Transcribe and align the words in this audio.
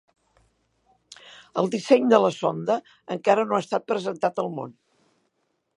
El 1.63 1.69
disseny 1.75 2.07
de 2.15 2.21
la 2.23 2.33
sonda 2.39 2.79
encara 3.19 3.45
no 3.51 3.59
ha 3.61 3.65
estat 3.67 3.87
presentat 3.93 4.45
al 4.45 4.53
món. 4.61 4.75